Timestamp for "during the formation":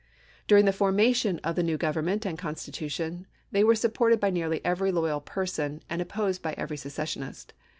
0.47-1.37